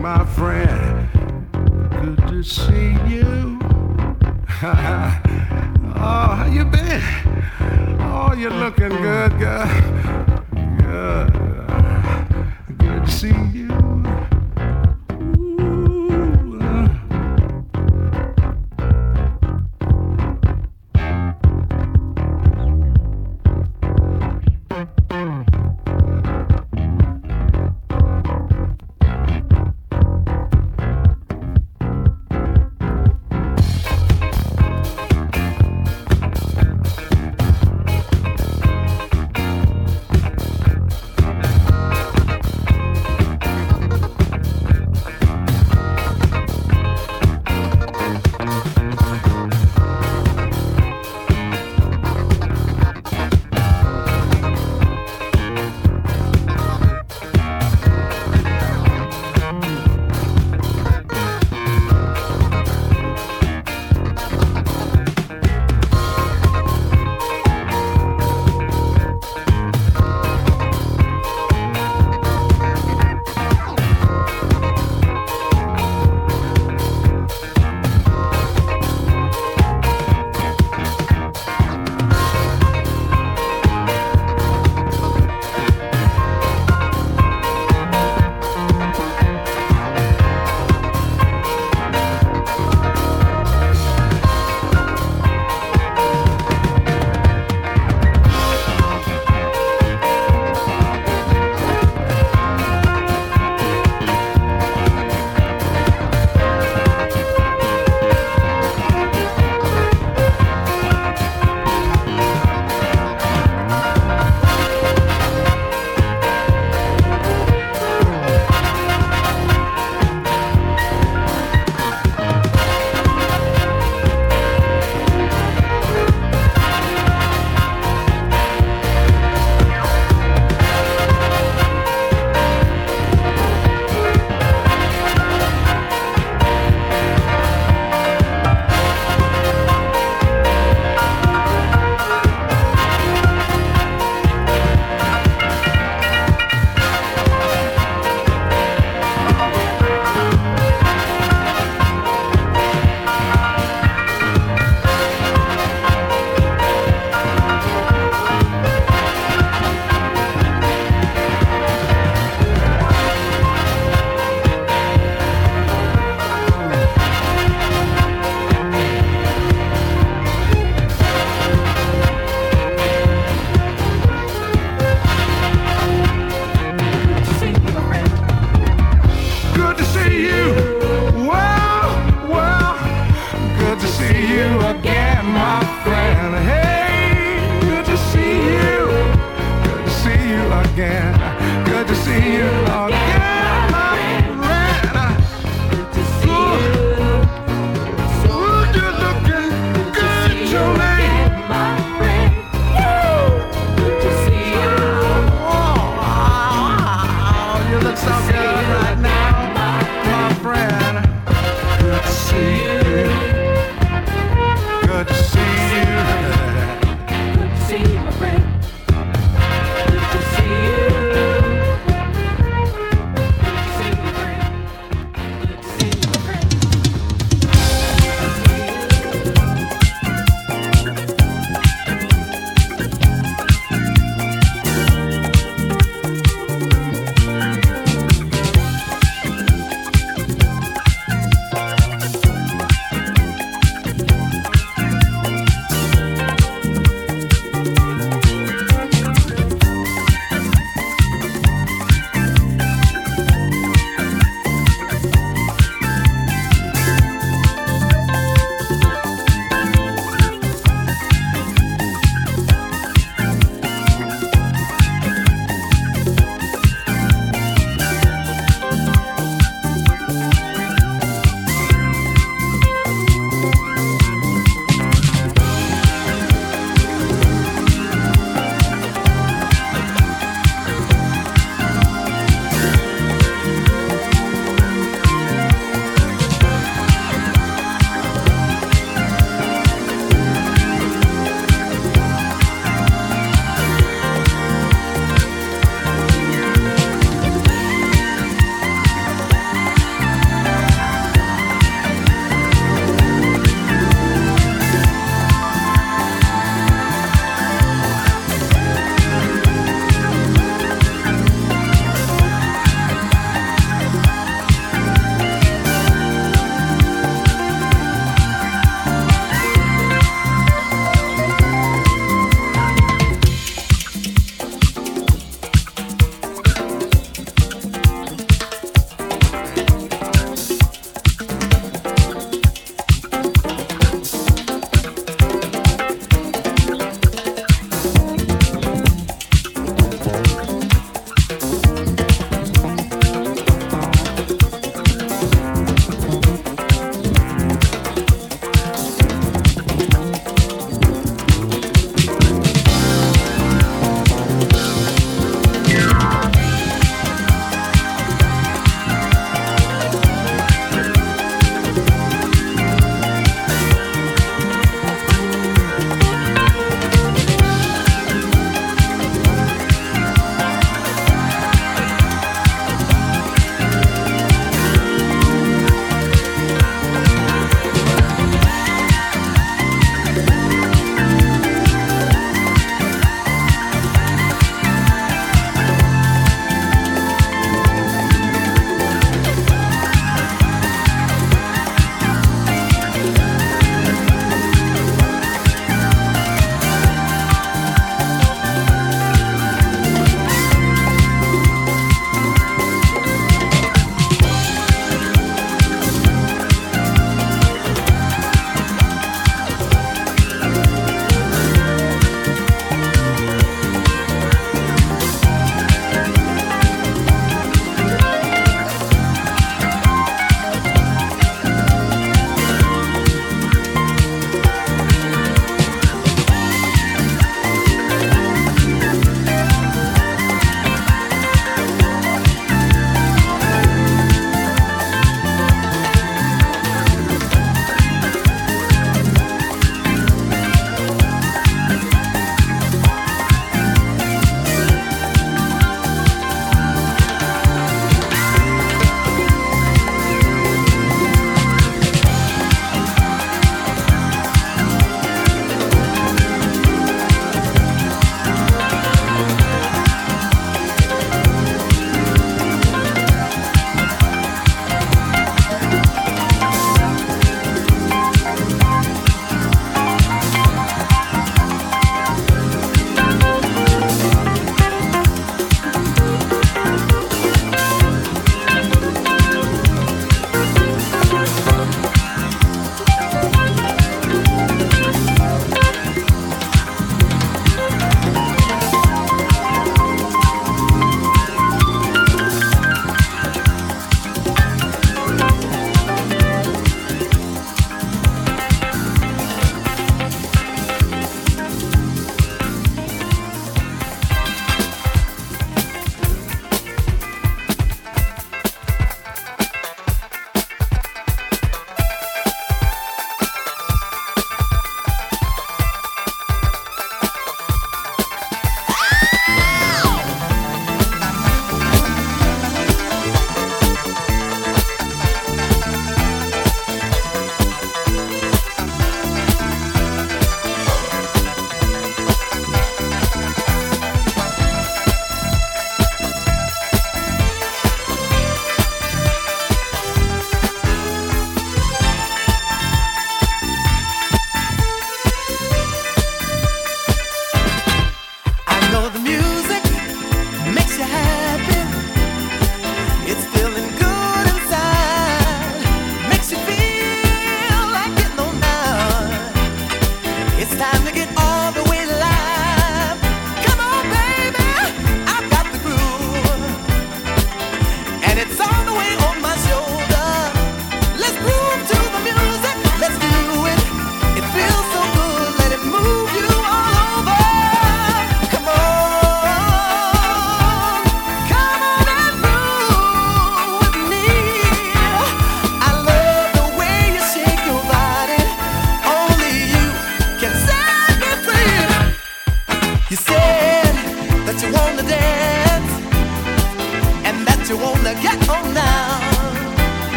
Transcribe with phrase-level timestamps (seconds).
[0.00, 1.08] my friend.
[1.90, 3.58] Good to see you.
[4.62, 5.16] oh,
[6.38, 7.02] how you been?
[8.00, 9.66] Oh, you're looking good, girl.
[10.78, 11.32] Good.
[12.78, 13.69] Good to see you.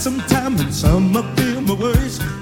[0.00, 2.39] some time and some of them are worse.